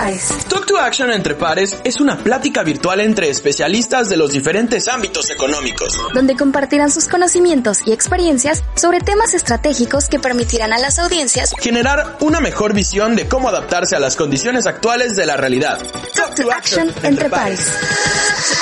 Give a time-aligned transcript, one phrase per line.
[0.00, 0.28] pares.
[0.48, 5.30] Talk to Action entre pares es una plática virtual entre especialistas de los diferentes ámbitos
[5.30, 11.54] económicos, donde compartirán sus conocimientos y experiencias sobre temas estratégicos que permitirán a las audiencias
[11.60, 15.78] generar una mejor visión de cómo adaptarse a las condiciones actuales de la realidad.
[16.14, 17.60] Talk to Action entre pares.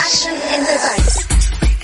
[0.00, 1.26] Action entre pares.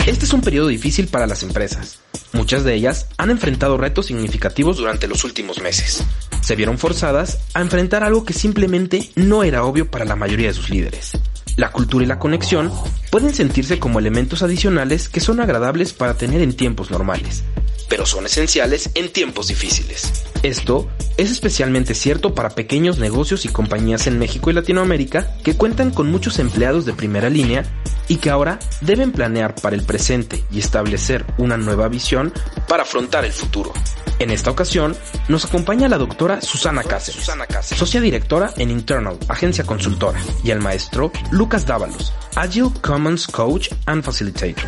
[0.07, 1.98] Este es un periodo difícil para las empresas.
[2.34, 6.04] Muchas de ellas han enfrentado retos significativos durante los últimos meses.
[6.40, 10.54] Se vieron forzadas a enfrentar algo que simplemente no era obvio para la mayoría de
[10.54, 11.12] sus líderes.
[11.57, 12.72] La cultura y la conexión
[13.11, 17.45] pueden sentirse como elementos adicionales que son agradables para tener en tiempos normales,
[17.89, 20.25] pero son esenciales en tiempos difíciles.
[20.43, 25.93] Esto es especialmente cierto para pequeños negocios y compañías en México y Latinoamérica que cuentan
[25.93, 27.64] con muchos empleados de primera línea
[28.09, 32.33] y que ahora deben planear para el presente y establecer una nueva visión
[32.69, 33.73] para afrontar el futuro.
[34.20, 34.97] En esta ocasión
[35.28, 37.28] nos acompaña la doctora Susana Cáceres,
[37.77, 41.11] socia directora en Internal, agencia consultora, y el maestro
[41.45, 44.64] Lucas Dávalos, Agile Commons Coach and Facilitator.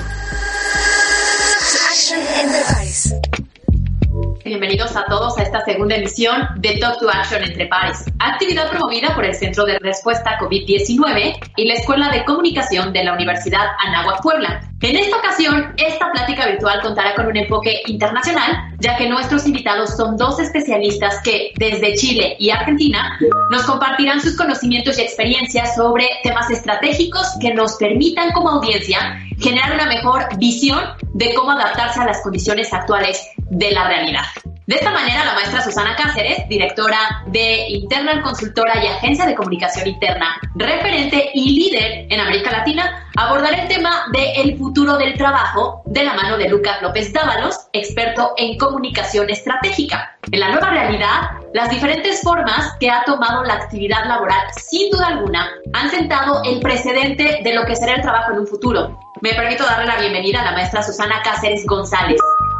[4.47, 9.13] Bienvenidos a todos a esta segunda emisión de Talk to Action entre pares, actividad promovida
[9.13, 14.23] por el Centro de Respuesta COVID-19 y la Escuela de Comunicación de la Universidad Anáhuac
[14.23, 14.61] Puebla.
[14.83, 19.97] En esta ocasión, esta plática virtual contará con un enfoque internacional, ya que nuestros invitados
[19.97, 23.19] son dos especialistas que, desde Chile y Argentina,
[23.51, 29.75] nos compartirán sus conocimientos y experiencias sobre temas estratégicos que nos permitan como audiencia generar
[29.75, 30.79] una mejor visión
[31.15, 34.25] de cómo adaptarse a las condiciones actuales de la realidad.
[34.67, 39.87] De esta manera, la maestra Susana Cáceres, directora de Internal Consultora y Agencia de Comunicación
[39.87, 45.83] Interna, referente y líder en América Latina, abordará el tema de el futuro del trabajo
[45.87, 50.17] de la mano de Lucas López Dávalos, experto en comunicación estratégica.
[50.33, 55.07] En la nueva realidad, las diferentes formas que ha tomado la actividad laboral, sin duda
[55.07, 58.99] alguna, han sentado el precedente de lo que será el trabajo en un futuro.
[59.21, 62.19] Me permito darle la bienvenida a la maestra Susana Cáceres González.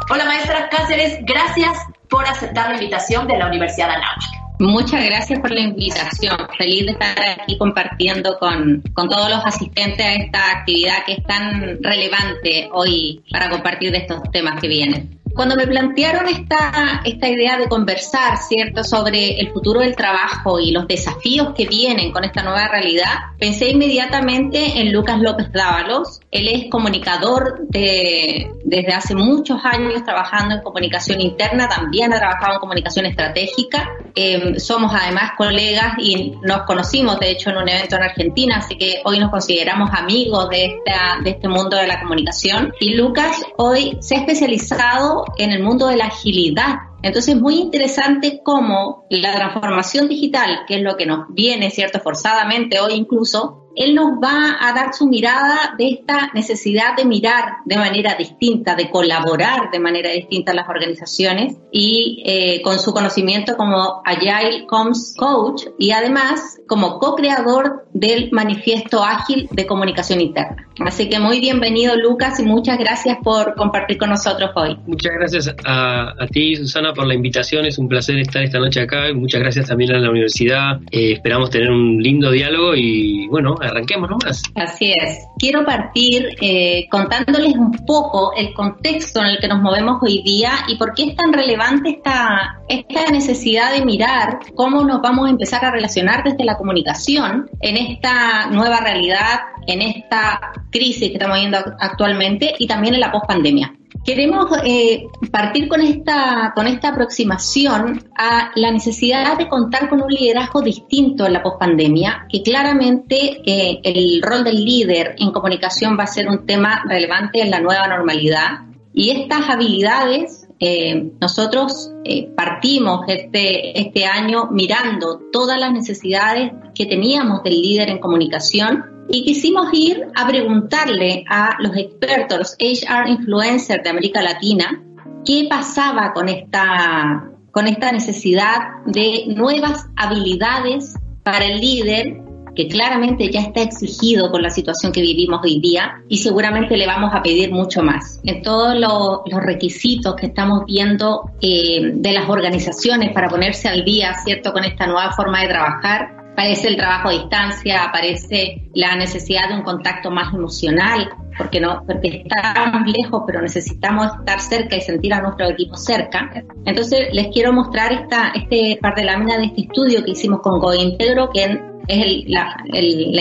[0.09, 1.77] Hola maestra Cáceres, gracias
[2.09, 4.37] por aceptar la invitación de la Universidad de Anáhuac.
[4.59, 6.37] Muchas gracias por la invitación.
[6.57, 11.23] Feliz de estar aquí compartiendo con, con, todos los asistentes a esta actividad que es
[11.23, 15.16] tan relevante hoy para compartir estos temas que vienen.
[15.37, 20.71] Cuando me plantearon esta, esta idea de conversar, ¿cierto?, sobre el futuro del trabajo y
[20.71, 26.21] los desafíos que vienen con esta nueva realidad, pensé inmediatamente en Lucas López Dávalos.
[26.31, 32.55] Él es comunicador de, desde hace muchos años trabajando en comunicación interna, también ha trabajado
[32.55, 33.91] en comunicación estratégica.
[34.15, 38.75] Em, somos además colegas y nos conocimos, de hecho, en un evento en Argentina, así
[38.75, 42.73] que hoy nos consideramos amigos de, esta, de este mundo de la comunicación.
[42.79, 46.75] Y Lucas hoy se ha especializado en el mundo de la agilidad.
[47.01, 51.99] Entonces es muy interesante cómo la transformación digital, que es lo que nos viene, ¿cierto?,
[51.99, 57.57] forzadamente hoy incluso, él nos va a dar su mirada de esta necesidad de mirar
[57.65, 63.55] de manera distinta, de colaborar de manera distinta las organizaciones y eh, con su conocimiento
[63.55, 70.67] como Agile Comms Coach y además como co-creador del manifiesto ágil de comunicación interna.
[70.79, 74.77] Así que muy bienvenido Lucas y muchas gracias por compartir con nosotros hoy.
[74.85, 79.11] Muchas gracias a, ti Susana por la invitación, es un placer estar esta noche acá,
[79.13, 84.09] muchas gracias también a la universidad, eh, esperamos tener un lindo diálogo y bueno, arranquemos
[84.09, 84.43] nomás.
[84.55, 85.25] Así es.
[85.39, 90.51] Quiero partir eh, contándoles un poco el contexto en el que nos movemos hoy día
[90.67, 95.31] y por qué es tan relevante esta, esta necesidad de mirar cómo nos vamos a
[95.31, 101.37] empezar a relacionar desde la comunicación en esta nueva realidad, en esta crisis que estamos
[101.37, 103.73] viendo actualmente y también en la pospandemia.
[104.05, 110.09] Queremos eh, partir con esta, con esta aproximación a la necesidad de contar con un
[110.09, 116.03] liderazgo distinto en la pospandemia, que claramente eh, el rol del líder en comunicación va
[116.03, 118.61] a ser un tema relevante en la nueva normalidad.
[118.93, 121.91] Y estas habilidades, eh, nosotros
[122.35, 129.23] partimos este, este año mirando todas las necesidades que teníamos del líder en comunicación y
[129.23, 134.83] quisimos ir a preguntarle a los expertos, HR influencers de América Latina,
[135.25, 142.21] qué pasaba con esta, con esta necesidad de nuevas habilidades para el líder
[142.57, 146.87] que claramente ya está exigido con la situación que vivimos hoy día y seguramente le
[146.87, 148.19] vamos a pedir mucho más.
[148.23, 154.15] En todos los requisitos que estamos viendo eh, de las organizaciones para ponerse al día,
[154.15, 159.49] ¿cierto?, con esta nueva forma de trabajar, aparece el trabajo a distancia, aparece la necesidad
[159.49, 164.81] de un contacto más emocional, porque no, porque estamos lejos, pero necesitamos estar cerca y
[164.81, 166.43] sentir a nuestro equipo cerca.
[166.65, 170.59] Entonces les quiero mostrar esta, este par de láminas de este estudio que hicimos con
[170.59, 172.55] GoIntegro, que es la,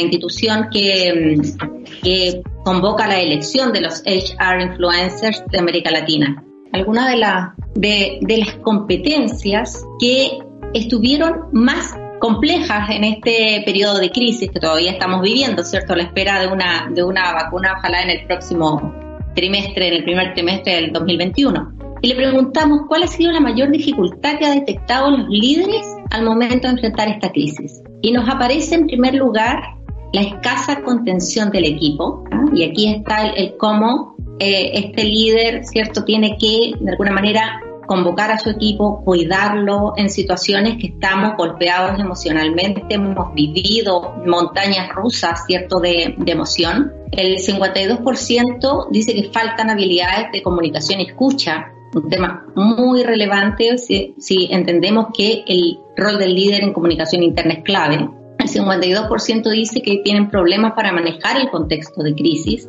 [0.01, 6.43] institución que, convoca la elección de los HR influencers de América Latina.
[6.73, 10.39] Algunas de, la, de las competencias que
[10.75, 15.93] estuvieron más complejas en este periodo de crisis que todavía estamos viviendo, ¿cierto?
[15.93, 18.95] A la espera de una, de una vacuna, ojalá en el próximo
[19.35, 21.73] trimestre, en el primer trimestre del 2021.
[22.03, 26.25] Y le preguntamos cuál ha sido la mayor dificultad que ha detectado los líderes al
[26.25, 27.83] momento de enfrentar esta crisis.
[28.03, 29.77] Y nos aparece en primer lugar
[30.13, 32.25] la escasa contención del equipo.
[32.31, 32.45] ¿ah?
[32.55, 38.31] Y aquí está el, cómo eh, este líder, ¿cierto?, tiene que, de alguna manera, convocar
[38.31, 45.81] a su equipo, cuidarlo en situaciones que estamos golpeados emocionalmente, hemos vivido montañas rusas, ¿cierto?,
[45.81, 46.93] de, emoción.
[47.13, 54.15] El 52% dice que faltan habilidades de comunicación y escucha, un tema muy relevante si,
[54.19, 58.09] si entendemos que el rol del líder en comunicación interna es clave.
[58.39, 62.69] El 52% dice que tienen problemas para manejar el contexto de crisis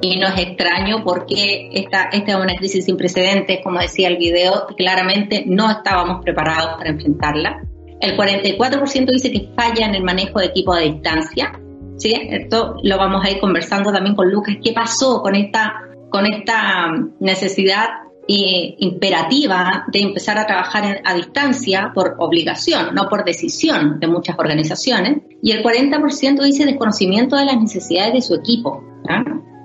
[0.00, 4.16] y no es extraño porque esta, esta es una crisis sin precedentes, como decía el
[4.16, 7.62] video, claramente no estábamos preparados para enfrentarla.
[8.00, 11.58] El 44% dice que falla en el manejo de equipo a distancia.
[11.96, 12.14] ¿sí?
[12.14, 14.56] Esto lo vamos a ir conversando también con Lucas.
[14.62, 15.74] ¿Qué pasó con esta,
[16.10, 17.88] con esta necesidad
[18.28, 24.38] eh, imperativa de empezar a trabajar a distancia por obligación, no por decisión de muchas
[24.38, 25.22] organizaciones?
[25.42, 28.82] Y el 40% dice desconocimiento de las necesidades de su equipo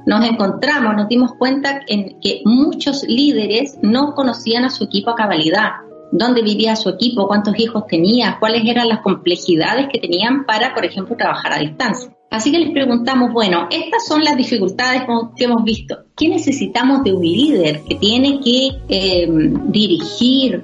[0.05, 5.15] nos encontramos, nos dimos cuenta en que muchos líderes no conocían a su equipo a
[5.15, 5.71] cabalidad,
[6.11, 10.85] dónde vivía su equipo, cuántos hijos tenía, cuáles eran las complejidades que tenían para, por
[10.85, 12.11] ejemplo, trabajar a distancia.
[12.29, 15.03] Así que les preguntamos, bueno, estas son las dificultades
[15.35, 15.97] que hemos visto.
[16.15, 19.27] ¿Qué necesitamos de un líder que tiene que eh,
[19.65, 20.63] dirigir,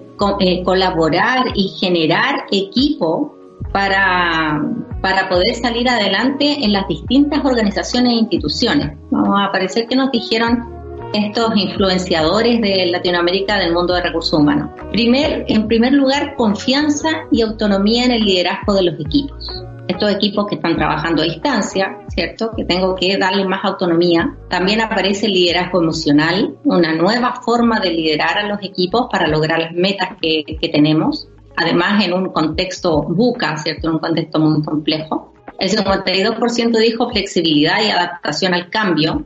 [0.63, 3.37] colaborar y generar equipo
[3.71, 4.61] para,
[5.01, 8.97] para poder salir adelante en las distintas organizaciones e instituciones.
[9.11, 10.76] Vamos a parecer que nos dijeron
[11.13, 14.69] estos influenciadores de Latinoamérica del mundo de recursos humanos.
[14.91, 19.49] Primer, en primer lugar, confianza y autonomía en el liderazgo de los equipos.
[19.87, 22.51] Estos equipos que están trabajando a distancia, ¿cierto?
[22.55, 24.35] Que tengo que darle más autonomía.
[24.49, 29.59] También aparece el liderazgo emocional, una nueva forma de liderar a los equipos para lograr
[29.59, 33.87] las metas que, que tenemos además en un contexto buca, ¿cierto?
[33.87, 35.33] En un contexto muy complejo.
[35.59, 39.25] El 52% dijo flexibilidad y adaptación al cambio,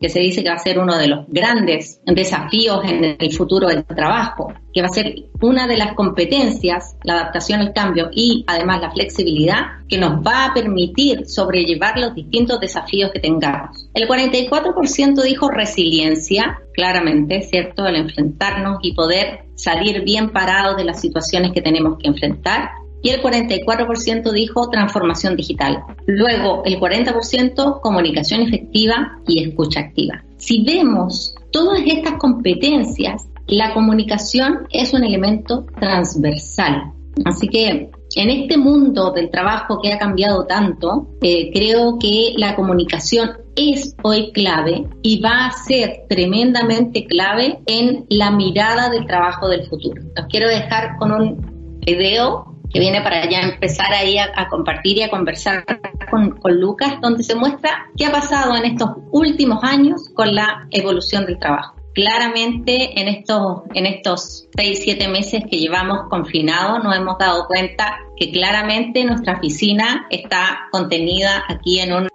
[0.00, 3.68] que se dice que va a ser uno de los grandes desafíos en el futuro
[3.68, 8.44] del trabajo, que va a ser una de las competencias, la adaptación al cambio y
[8.46, 13.88] además la flexibilidad, que nos va a permitir sobrellevar los distintos desafíos que tengamos.
[13.94, 17.86] El 44% dijo resiliencia, claramente, ¿cierto?
[17.86, 22.70] El enfrentarnos y poder salir bien parados de las situaciones que tenemos que enfrentar
[23.04, 25.84] y el 44% dijo transformación digital.
[26.06, 30.24] Luego, el 40% comunicación efectiva y escucha activa.
[30.38, 36.92] Si vemos todas estas competencias, la comunicación es un elemento transversal.
[37.26, 42.56] Así que en este mundo del trabajo que ha cambiado tanto, eh, creo que la
[42.56, 49.48] comunicación es hoy clave y va a ser tremendamente clave en la mirada del trabajo
[49.48, 50.02] del futuro.
[50.16, 55.02] Los quiero dejar con un video que viene para ya empezar ahí a, compartir y
[55.02, 55.64] a conversar
[56.10, 60.66] con, con, Lucas, donde se muestra qué ha pasado en estos últimos años con la
[60.72, 61.76] evolución del trabajo.
[61.94, 67.96] Claramente en estos, en estos seis, siete meses que llevamos confinados nos hemos dado cuenta
[68.16, 72.08] que claramente nuestra oficina está contenida aquí en un,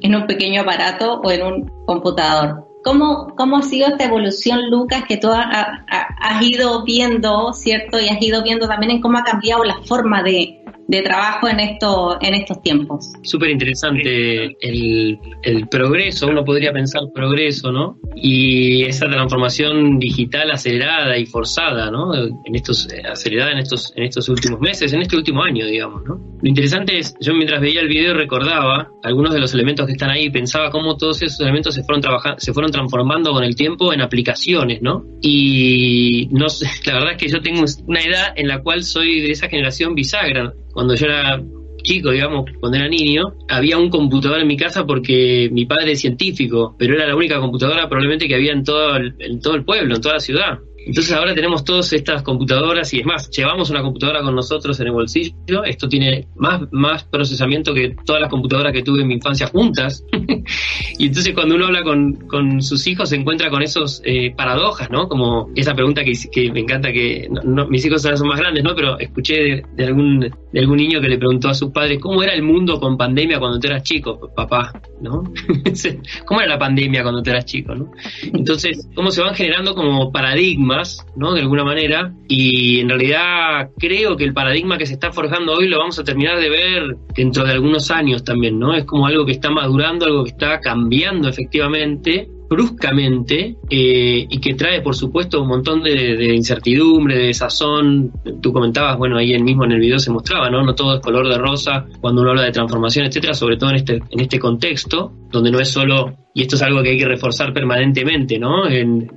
[0.00, 2.71] en un pequeño aparato o en un computador.
[2.82, 8.00] ¿Cómo, ¿Cómo ha sido esta evolución, Lucas, que tú has ido viendo, ¿cierto?
[8.00, 10.61] Y has ido viendo también en cómo ha cambiado la forma de,
[10.92, 13.12] de trabajo en, esto, en estos tiempos.
[13.22, 17.96] Súper interesante el, el, progreso, uno podría pensar progreso, ¿no?
[18.14, 22.14] Y esa transformación digital acelerada y forzada, ¿no?
[22.14, 26.20] En estos, acelerada en estos, en estos últimos meses, en este último año, digamos, ¿no?
[26.42, 30.10] Lo interesante es, yo mientras veía el video recordaba algunos de los elementos que están
[30.10, 33.94] ahí, pensaba cómo todos esos elementos se fueron trabajando, se fueron transformando con el tiempo
[33.94, 35.06] en aplicaciones, ¿no?
[35.22, 39.22] Y no sé, la verdad es que yo tengo una edad en la cual soy
[39.22, 41.42] de esa generación bisagra cuando yo era
[41.82, 46.00] chico, digamos, cuando era niño, había un computador en mi casa porque mi padre es
[46.00, 49.94] científico, pero era la única computadora probablemente que había en todo en todo el pueblo,
[49.94, 50.58] en toda la ciudad.
[50.84, 54.86] Entonces ahora tenemos todas estas computadoras y es más, llevamos una computadora con nosotros en
[54.88, 55.32] el bolsillo.
[55.64, 60.04] Esto tiene más, más procesamiento que todas las computadoras que tuve en mi infancia juntas.
[60.98, 64.90] y entonces cuando uno habla con, con sus hijos se encuentra con esos eh, paradojas,
[64.90, 65.08] ¿no?
[65.08, 67.28] Como esa pregunta que, me encanta que
[67.68, 68.74] mis hijos ahora son más grandes, ¿no?
[68.74, 72.34] Pero escuché de, algún de algún niño que le preguntó a sus padres cómo era
[72.34, 75.24] el mundo con pandemia cuando tú eras chico, papá, ¿no?
[76.26, 77.90] ¿Cómo era la pandemia cuando tú eras chico, ¿no?
[78.22, 81.32] Entonces, cómo se van generando como paradigmas, ¿no?
[81.32, 85.68] De alguna manera, y en realidad creo que el paradigma que se está forjando hoy
[85.68, 88.74] lo vamos a terminar de ver dentro de algunos años también, ¿no?
[88.74, 94.54] Es como algo que está madurando, algo que está cambiando efectivamente bruscamente eh, y que
[94.54, 98.12] trae, por supuesto, un montón de, incertidumbre, de desazón.
[98.40, 100.62] Tú comentabas, bueno, ahí mismo en el video se mostraba, ¿no?
[100.62, 103.76] No todo es color de rosa cuando uno habla de transformación, etcétera, sobre todo en
[103.76, 107.06] este, en este contexto, donde no es solo y esto es algo que hay que
[107.06, 108.62] reforzar permanentemente, ¿no?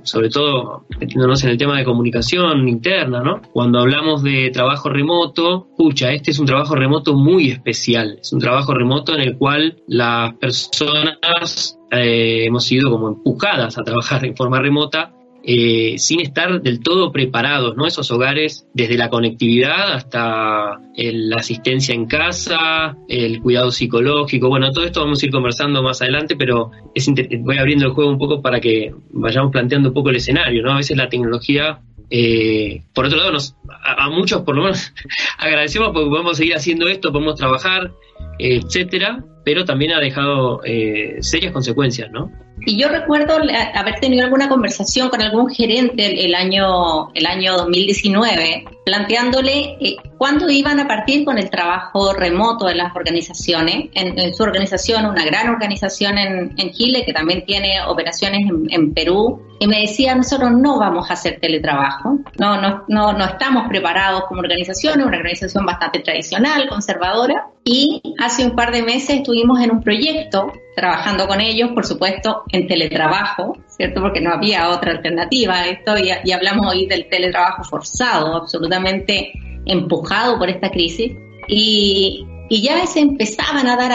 [0.02, 3.40] sobre todo metiéndonos en el tema de comunicación interna, ¿no?
[3.52, 8.40] Cuando hablamos de trabajo remoto, escucha, este es un trabajo remoto muy especial, es un
[8.40, 14.36] trabajo remoto en el cual las personas eh, hemos sido como empujadas a trabajar en
[14.36, 15.12] forma remota
[15.48, 17.86] eh, sin estar del todo preparados, ¿no?
[17.86, 24.84] Esos hogares, desde la conectividad hasta la asistencia en casa, el cuidado psicológico, bueno, todo
[24.84, 27.08] esto vamos a ir conversando más adelante, pero es
[27.40, 30.72] voy abriendo el juego un poco para que vayamos planteando un poco el escenario, ¿no?
[30.72, 34.92] A veces la tecnología eh, por otro lado, nos, a, muchos por lo menos
[35.38, 37.92] agradecemos porque podemos seguir haciendo esto, podemos trabajar,
[38.38, 42.30] etcétera, pero también ha dejado eh, serias consecuencias, ¿no?
[42.64, 43.38] Y yo recuerdo
[43.74, 50.48] haber tenido alguna conversación con algún gerente el, año, el año 2019, planteándole eh, cuándo
[50.48, 53.90] iban a partir con el trabajo remoto de las organizaciones.
[53.94, 59.42] En, su organización, una gran organización en, Chile que también tiene operaciones en, en, Perú,
[59.58, 64.24] y me decía, nosotros no vamos a hacer teletrabajo, no, no, no, no estamos preparados
[64.28, 69.60] como organización, es una organización bastante tradicional, conservadora, y hace un par de meses estuvimos
[69.60, 74.00] en un proyecto trabajando con ellos, por supuesto, en teletrabajo, ¿cierto?
[74.00, 79.32] Porque no había otra alternativa a esto y, hablamos hoy del teletrabajo forzado, absolutamente
[79.66, 81.12] empujado por esta crisis.
[81.48, 83.90] Y, ya se empezaban a dar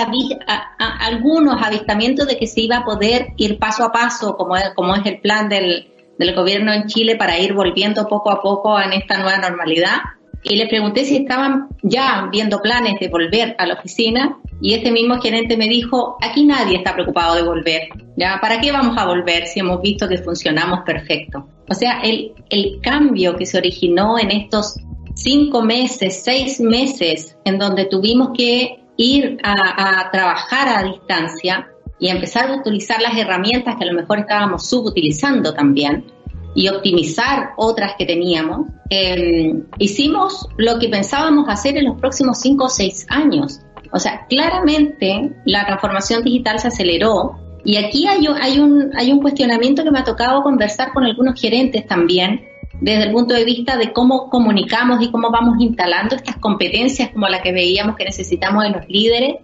[0.78, 4.94] algunos avistamientos de que se iba a poder ir paso a paso, como es, como
[4.94, 5.88] es el plan del,
[6.20, 10.02] del gobierno en Chile para ir volviendo poco a poco en esta nueva normalidad
[10.44, 14.92] y le pregunté si estaban ya viendo planes de volver a la oficina y este
[14.92, 18.40] mismo gerente me dijo, aquí nadie está preocupado de volver, ¿ya?
[18.42, 21.48] ¿Para qué vamos a volver si hemos visto que funcionamos perfecto?
[21.70, 24.76] O sea, el, el cambio que se originó en estos
[25.16, 31.68] cinco meses, seis meses, en donde tuvimos que ir a, a trabajar a distancia
[32.00, 36.06] y empezar a utilizar las herramientas que a lo mejor estábamos subutilizando también,
[36.54, 42.66] y optimizar otras que teníamos, em, hicimos lo que pensábamos hacer en los próximos cinco
[42.66, 43.62] o seis años.
[43.94, 50.00] O sea, claramente la transformación digital se aceleró y aquí hay, un, cuestionamiento que me
[50.00, 52.46] ha tocado conversar con algunos gerentes también,
[52.80, 57.28] desde el punto de vista de cómo comunicamos y cómo vamos instalando estas competencias como
[57.28, 59.36] la que veíamos que necesitamos en los líderes.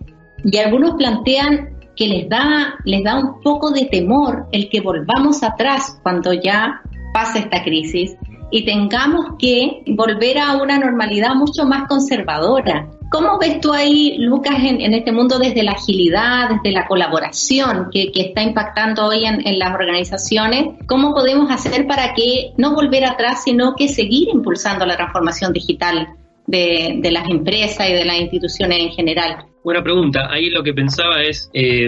[0.43, 5.43] Y algunos plantean que les da, les da un poco de temor el que volvamos
[5.43, 6.81] atrás cuando ya
[7.13, 8.15] pase esta crisis
[8.49, 12.87] y tengamos que volver a una normalidad mucho más conservadora.
[13.09, 18.11] ¿Cómo ves tú ahí, Lucas, en, este mundo desde la agilidad, desde la colaboración que,
[18.13, 20.75] está impactando hoy en, las organizaciones?
[20.87, 26.07] ¿Cómo podemos hacer para que no volver atrás, sino que seguir impulsando la transformación digital
[26.47, 29.45] de, las empresas y de las instituciones en general?
[29.63, 30.27] Buena pregunta.
[30.29, 31.87] Ahí lo que pensaba es, eh,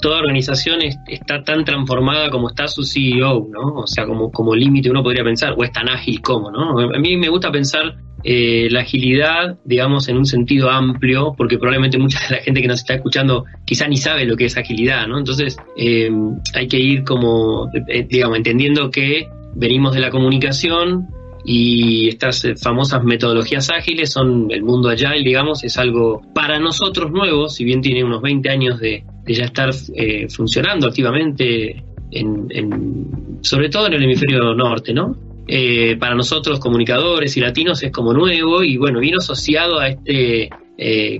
[0.00, 3.74] toda organización está tan transformada como está su CEO, ¿no?
[3.74, 6.78] O sea, como, como límite uno podría pensar, o es tan ágil como, ¿no?
[6.78, 11.98] A mí me gusta pensar eh, la agilidad, digamos, en un sentido amplio, porque probablemente
[11.98, 15.06] mucha de la gente que nos está escuchando quizá ni sabe lo que es agilidad,
[15.06, 15.18] ¿no?
[15.18, 16.10] Entonces, eh,
[16.54, 17.70] hay que ir como,
[18.08, 21.08] digamos, entendiendo que venimos de la comunicación,
[21.44, 27.10] y estas eh, famosas metodologías ágiles son el mundo agile, digamos, es algo para nosotros
[27.10, 33.68] nuevo, si bien tiene unos 20 años de, ya estar eh, funcionando activamente, en, sobre
[33.70, 35.16] todo en el hemisferio norte, ¿no?
[35.46, 40.50] Eh, para nosotros comunicadores y latinos es como nuevo y bueno, vino asociado a este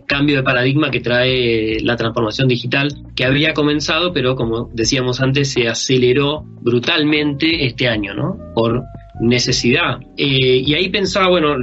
[0.07, 5.53] cambio de paradigma que trae la transformación digital que había comenzado, pero como decíamos antes,
[5.53, 8.39] se aceleró brutalmente este año, ¿no?
[8.57, 8.83] Por
[9.21, 10.01] necesidad.
[10.17, 11.55] Eh, y ahí pensaba, bueno,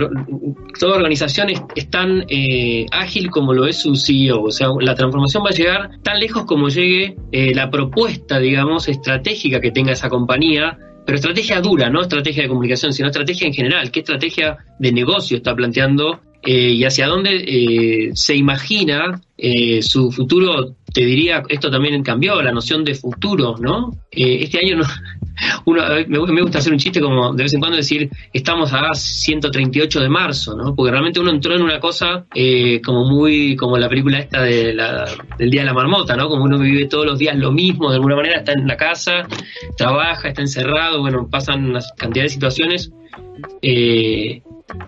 [0.79, 5.43] toda organización es, tan eh, ágil como lo es su CEO, o sea, la transformación
[5.43, 10.09] va a llegar tan lejos como llegue eh, la propuesta, digamos, estratégica que tenga esa
[10.09, 14.91] compañía, pero estrategia dura, no estrategia de comunicación, sino estrategia en general, qué estrategia de
[14.91, 19.19] negocio está planteando y hacia dónde se imagina
[19.81, 23.91] su futuro te diría, esto también cambió, la noción de futuro, ¿no?
[24.11, 24.85] este año no,
[25.65, 29.99] uno, me, gusta hacer un chiste como de vez en cuando decir, estamos a 138
[29.99, 30.75] de marzo, ¿no?
[30.75, 34.73] Porque realmente uno entró en una cosa eh, como muy, como la película esta de
[34.73, 35.05] la,
[35.37, 36.29] del Día de la Marmota, ¿no?
[36.29, 39.27] Como uno vive todos los días lo mismo, de alguna manera está en la casa,
[39.77, 42.91] trabaja, está encerrado, bueno, pasan una cantidad de situaciones.
[43.61, 44.41] Eh,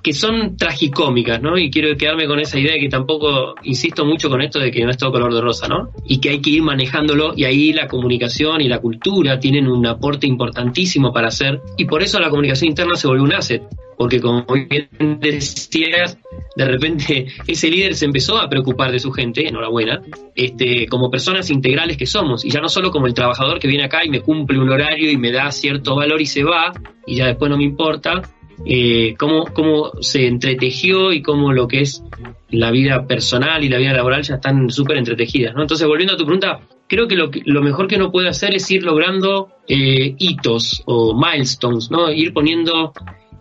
[0.04, 1.58] que son tragicómicas, ¿no?
[1.58, 4.84] Y quiero quedarme con esa idea de que tampoco insisto mucho con esto de que
[4.84, 5.90] no es todo color de rosa, ¿no?
[6.06, 9.86] Y que hay que ir manejándolo y ahí la comunicación y la cultura tienen un
[9.86, 13.64] aporte importantísimo para hacer y por eso la comunicación interna se volvió un asset,
[14.02, 14.90] porque como bien
[15.20, 16.18] decías,
[16.56, 20.02] de repente ese líder se empezó a preocupar de su gente, enhorabuena,
[20.34, 23.84] este, como personas integrales que somos, y ya no solo como el trabajador que viene
[23.84, 26.74] acá y me cumple un horario y me da cierto valor y se va,
[27.06, 28.24] y ya después no me importa,
[28.66, 32.04] eh, cómo, cómo se entretejió y cómo lo que es
[32.50, 35.54] la vida personal y la vida laboral ya están súper entretejidas.
[35.54, 35.62] ¿no?
[35.62, 38.72] Entonces, volviendo a tu pregunta, creo que lo, lo mejor que uno puede hacer es
[38.72, 42.12] ir logrando eh, hitos o milestones, ¿no?
[42.12, 42.94] ir poniendo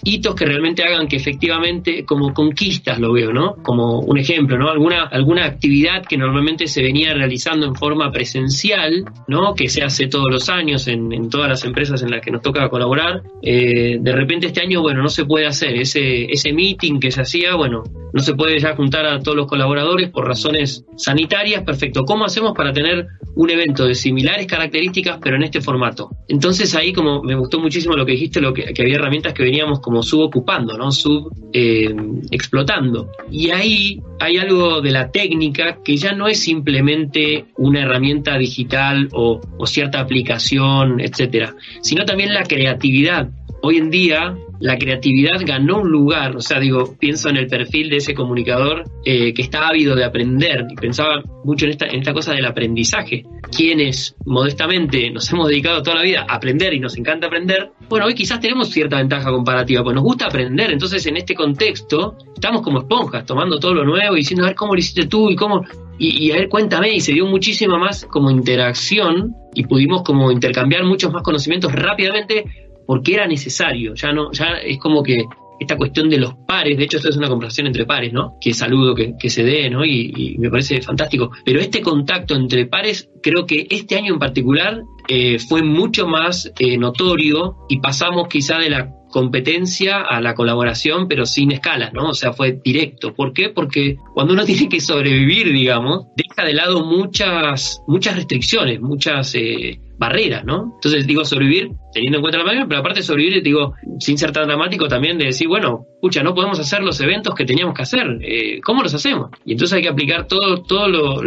[0.04, 3.56] hitos que realmente hagan que efectivamente como conquistas lo veo, ¿no?
[3.62, 4.70] Como un ejemplo, ¿no?
[4.70, 9.54] Alguna, alguna actividad que normalmente se venía realizando en forma presencial, ¿no?
[9.54, 12.42] Que se hace todos los años en, en todas las empresas en las que nos
[12.42, 17.00] toca colaborar, eh, de repente este año, bueno, no se puede hacer ese, ese meeting
[17.00, 20.84] que se hacía, bueno, no se puede ya juntar a todos los colaboradores por razones
[20.96, 22.04] sanitarias, perfecto.
[22.04, 26.10] ¿Cómo hacemos para tener un evento de similares características, pero en este formato?
[26.28, 29.42] Entonces ahí como me gustó muchísimo lo que dijiste, lo que, que había herramientas que
[29.42, 30.92] veníamos como subocupando, ¿no?
[30.92, 31.92] Sub eh,
[32.30, 33.10] explotando.
[33.28, 39.08] Y ahí hay algo de la técnica que ya no es simplemente una herramienta digital
[39.10, 43.30] o, o cierta aplicación, etcétera, sino también la creatividad.
[43.62, 47.88] Hoy en día la creatividad ganó un lugar, o sea, digo, pienso en el perfil
[47.88, 50.66] de ese comunicador eh, que está ávido de aprender.
[50.70, 53.24] Y pensaba mucho en esta, en cosa del aprendizaje.
[53.54, 58.06] Quienes modestamente nos hemos dedicado toda la vida a aprender y nos encanta aprender, bueno,
[58.06, 62.62] hoy quizás tenemos cierta ventaja comparativa, pues nos gusta aprender, entonces en este contexto estamos
[62.62, 65.36] como esponjas, tomando todo lo nuevo y diciendo, a ver cómo lo hiciste tú y
[65.36, 65.64] cómo,
[65.98, 70.30] y, y, a ver, cuéntame, y se dio muchísima más como interacción y pudimos como
[70.30, 75.24] intercambiar muchos más conocimientos rápidamente porque era necesario, ya no, ya es como que
[75.60, 78.36] esta cuestión de los pares, de hecho esto es una conversación entre pares, ¿no?
[78.40, 79.84] Que saludo que, que se dé, ¿no?
[79.84, 81.30] Y, y, me parece fantástico.
[81.44, 86.50] Pero este contacto entre pares, creo que este año en particular eh, fue mucho más
[86.58, 92.10] eh, notorio y pasamos quizá de la competencia a la colaboración, pero sin escalas, ¿no?
[92.10, 93.14] O sea, fue directo.
[93.14, 93.50] ¿Por qué?
[93.50, 99.78] Porque cuando uno tiene que sobrevivir, digamos, deja de lado muchas, muchas restricciones, muchas eh,
[99.98, 100.72] barreras, ¿no?
[100.76, 104.46] Entonces digo sobrevivir teniendo en cuenta la pandemia, pero aparte sobrevivir, digo, sin ser tan
[104.46, 108.18] dramático también de decir, bueno, pucha, no podemos hacer los eventos que teníamos que hacer,
[108.22, 109.30] eh, ¿cómo los hacemos?
[109.44, 111.20] Y entonces hay que aplicar todo, todo lo,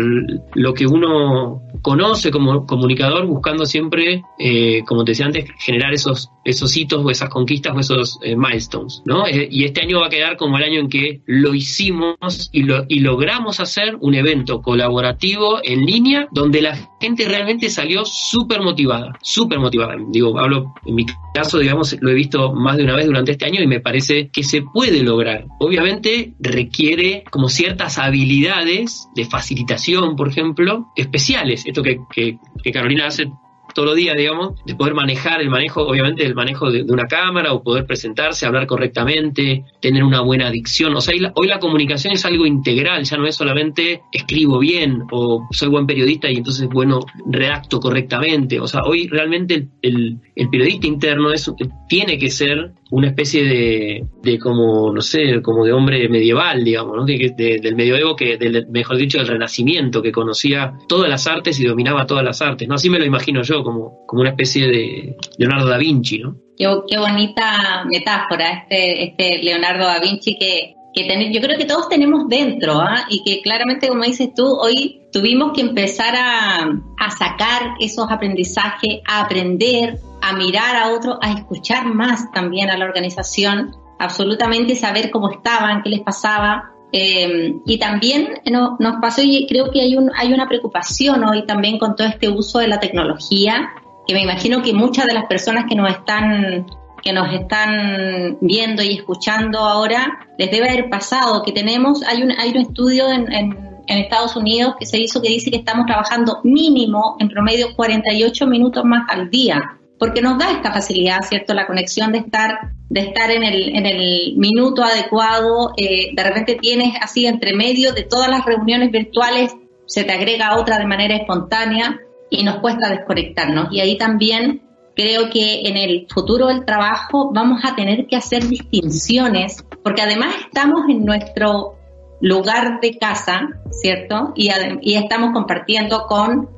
[0.56, 6.32] lo que uno conoce como comunicador, buscando siempre, eh, como te decía antes, generar esos,
[6.46, 9.28] esos hitos o esas conquistas o esos eh, milestones, ¿no?
[9.28, 12.64] Eh, y este año va a quedar como el año en que lo hicimos y,
[12.64, 18.62] lo, y logramos hacer un evento colaborativo en línea donde la gente realmente salió súper
[18.62, 19.96] motivada, súper motivada.
[20.08, 23.46] Digo, hablo en mi caso, digamos, lo he visto más de una vez durante este
[23.46, 25.46] año y me parece que se puede lograr.
[25.60, 31.66] Obviamente requiere como ciertas habilidades de facilitación, por ejemplo, especiales.
[31.66, 33.30] Esto que, que, que Carolina hace
[33.74, 37.54] todos los días, digamos, de poder manejar el manejo, obviamente el manejo de, una cámara
[37.54, 40.96] o poder presentarse, hablar correctamente, tener una buena dicción.
[40.96, 45.04] O sea, la, hoy la, comunicación es algo integral, ya no es solamente escribo bien
[45.12, 48.60] o soy buen periodista y entonces, bueno, redacto correctamente.
[48.60, 51.52] O sea, hoy realmente el, el, periodista interno es,
[51.88, 56.96] tiene que ser una especie de, de, como, no sé, como de hombre medieval, digamos,
[56.96, 57.06] ¿no?
[57.06, 61.66] de, del medioevo, que del, mejor dicho, del renacimiento, que conocía todas las artes y
[61.66, 62.76] dominaba todas las artes, ¿no?
[62.76, 66.36] Así me lo imagino yo, como, como una especie de Leonardo da Vinci, ¿no?
[66.58, 71.66] Qué, qué bonita metáfora este, este Leonardo da Vinci que, que ten, yo creo que
[71.66, 73.06] todos tenemos dentro, ¿ah?
[73.10, 76.64] y que claramente, como dices tú, hoy tuvimos que empezar a,
[77.00, 82.78] a sacar esos aprendizajes, a aprender, a mirar a otro, a escuchar más también a
[82.78, 86.73] la organización, absolutamente saber cómo estaban, qué les pasaba.
[86.96, 91.44] Eh, y también no, nos pasó, y creo que hay, un, hay una preocupación hoy
[91.48, 93.72] también con todo este uso de la tecnología,
[94.06, 96.68] que me imagino que muchas de las personas que nos están
[97.02, 102.32] que nos están viendo y escuchando ahora, les debe haber pasado que tenemos, hay un,
[102.32, 106.40] hay un estudio en, en, Estados Unidos que se hizo que dice que estamos trabajando
[106.44, 111.54] mínimo en promedio 48 minutos más al día, porque nos da esta facilidad, ¿cierto?
[111.54, 117.26] La conexión de estar, de estar en el, minuto adecuado, eh, de repente tienes así
[117.26, 122.44] entre medio de todas las reuniones virtuales, se te agrega otra de manera espontánea y
[122.44, 123.70] nos cuesta desconectarnos.
[123.72, 124.62] Y ahí también
[124.94, 130.36] creo que en el futuro del trabajo vamos a tener que hacer distinciones, porque además
[130.48, 131.78] estamos en nuestro
[132.20, 134.34] lugar de casa, ¿cierto?
[134.36, 136.50] Y estamos compartiendo con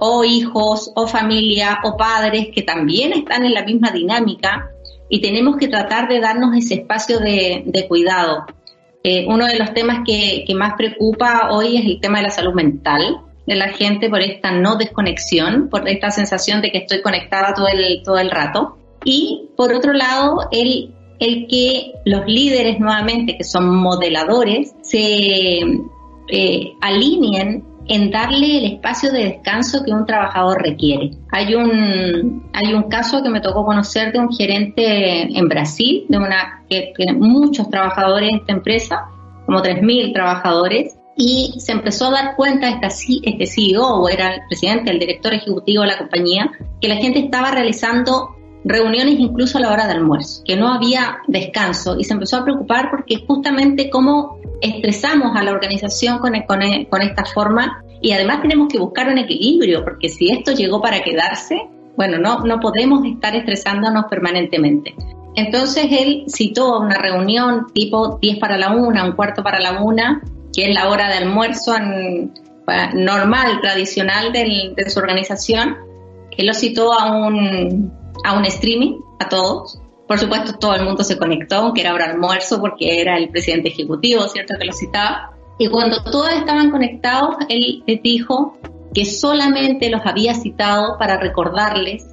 [0.00, 4.70] o hijos o familia o padres que también están en la misma dinámica
[5.08, 8.46] y tenemos que tratar de darnos ese espacio de, cuidado.
[9.02, 12.54] Eh, uno de los temas que, más preocupa hoy es el tema de la salud
[12.54, 17.52] mental de la gente por esta no desconexión, por esta sensación de que estoy conectada
[17.52, 18.78] todo el, todo el rato.
[19.04, 25.60] Y por otro lado, el, el que los líderes nuevamente, que son modeladores, se
[26.28, 31.10] eh, alineen en darle el espacio de descanso que un trabajador requiere.
[31.30, 36.16] Hay un, hay un caso que me tocó conocer de un gerente en Brasil, de
[36.16, 39.04] una que tiene muchos trabajadores en esta empresa,
[39.46, 42.88] como 3.000 trabajadores, y se empezó a dar cuenta este,
[43.22, 47.20] este CEO, o era el presidente, el director ejecutivo de la compañía, que la gente
[47.20, 52.14] estaba realizando reuniones incluso a la hora de almuerzo, que no había descanso y se
[52.14, 57.82] empezó a preocupar porque justamente cómo estresamos a la organización con, con, con esta forma
[58.00, 62.40] y además tenemos que buscar un equilibrio porque si esto llegó para quedarse, bueno, no,
[62.40, 64.94] no podemos estar estresándonos permanentemente.
[65.36, 70.22] Entonces él citó una reunión tipo 10 para la una, un cuarto para la una,
[70.54, 71.74] que es la hora de almuerzo
[72.94, 75.76] normal, tradicional de su organización.
[76.30, 77.92] Él lo citó a un,
[78.24, 79.80] a un streaming, a todos.
[80.06, 83.68] Por supuesto, todo el mundo se conectó, aunque era hora almuerzo, porque era el presidente
[83.70, 85.30] ejecutivo, ¿cierto?, que lo citaba.
[85.58, 88.58] Y cuando todos estaban conectados, él dijo
[88.92, 92.06] que solamente los había citado para recordarles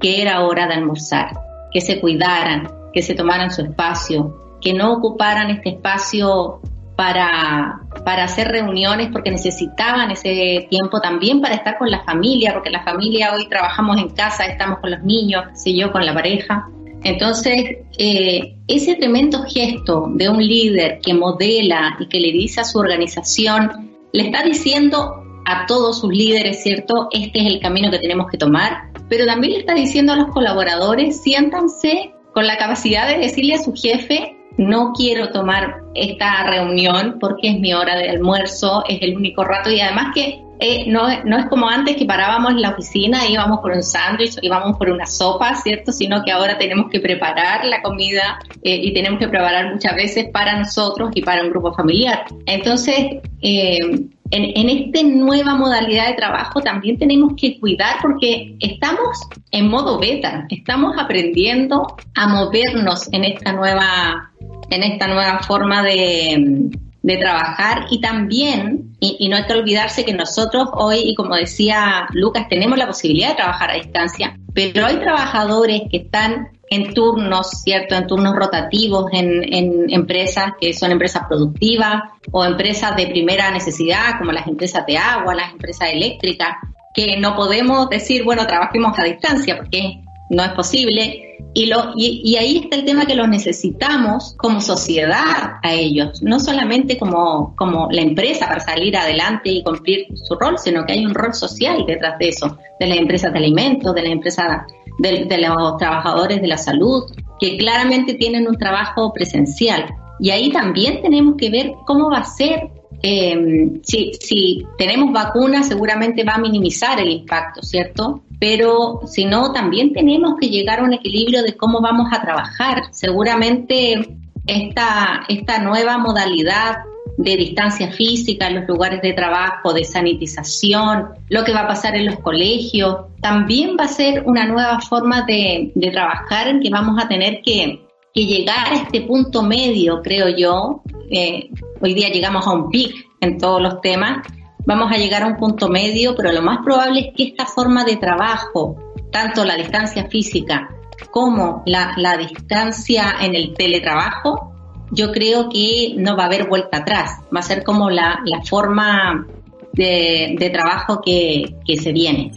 [0.00, 1.32] que era hora de almorzar,
[1.72, 6.60] que se cuidaran, que se tomaran su espacio, que no ocuparan este espacio
[6.96, 12.70] para, para hacer reuniones porque necesitaban ese tiempo también para estar con la familia, porque
[12.70, 16.68] la familia hoy trabajamos en casa, estamos con los niños, sé yo, con la pareja.
[17.04, 22.64] Entonces, eh, ese tremendo gesto de un líder que modela y que le dice a
[22.64, 27.08] su organización, le está diciendo a todos sus líderes, ¿cierto?
[27.10, 30.28] Este es el camino que tenemos que tomar, pero también le está diciendo a los
[30.28, 37.16] colaboradores, siéntanse con la capacidad de decirle a su jefe, no quiero tomar esta reunión
[37.20, 41.06] porque es mi hora de almuerzo, es el único rato y además que eh, no,
[41.24, 44.90] no es como antes que parábamos en la oficina, íbamos por un sándwich, íbamos por
[44.90, 45.92] una sopa, ¿cierto?
[45.92, 50.28] Sino que ahora tenemos que preparar la comida eh, y tenemos que preparar muchas veces
[50.32, 52.24] para nosotros y para un grupo familiar.
[52.46, 52.96] Entonces,
[53.40, 59.68] eh, en, en esta nueva modalidad de trabajo también tenemos que cuidar porque estamos en
[59.68, 64.32] modo beta, estamos aprendiendo a movernos en esta nueva
[64.70, 66.70] en esta nueva forma de,
[67.02, 72.46] trabajar y también, y, no hay que olvidarse que nosotros hoy, y como decía Lucas,
[72.48, 77.94] tenemos la posibilidad de trabajar a distancia, pero hay trabajadores que están en turnos, ¿cierto?
[77.94, 84.18] En turnos rotativos en, en empresas que son empresas productivas o empresas de primera necesidad,
[84.18, 86.56] como las empresas de agua, las empresas eléctricas,
[86.92, 91.24] que no podemos decir, bueno, trabajemos a distancia, porque no es posible.
[91.54, 96.38] Y, lo, y, ahí está el tema que los necesitamos como sociedad a ellos, no
[96.38, 101.06] solamente como, como la empresa para salir adelante y cumplir su rol, sino que hay
[101.06, 104.62] un rol social detrás de eso, de las empresas de alimentos, de las empresas
[104.98, 107.04] de, de los trabajadores de la salud,
[107.40, 109.86] que claramente tienen un trabajo presencial.
[110.20, 112.68] Y ahí también tenemos que ver cómo va a ser
[113.02, 118.22] eh, si, tenemos vacunas, seguramente va a minimizar el impacto, ¿cierto?
[118.40, 122.84] Pero si no, también tenemos que llegar a un equilibrio de cómo vamos a trabajar.
[122.92, 126.76] Seguramente esta, esta nueva modalidad
[127.18, 131.96] de distancia física en los lugares de trabajo, de sanitización, lo que va a pasar
[131.96, 137.02] en los colegios, también va a ser una nueva forma de, trabajar en que vamos
[137.02, 137.80] a tener que,
[138.14, 143.08] que llegar a este punto medio, creo yo, eh, hoy día llegamos a un pic
[143.20, 144.26] en todos los temas,
[144.66, 147.84] vamos a llegar a un punto medio, pero lo más probable es que esta forma
[147.84, 148.76] de trabajo,
[149.10, 150.68] tanto la distancia física
[151.10, 154.52] como la, distancia en el teletrabajo,
[154.90, 159.26] yo creo que no va a haber vuelta atrás, va a ser como la, forma
[159.72, 162.32] de, trabajo que, que se viene.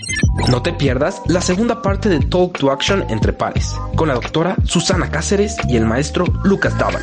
[0.50, 4.56] No te pierdas la segunda parte de Talk to Action entre pares, con la doctora
[4.66, 7.02] Susana Cáceres y el maestro Lucas Dávalos.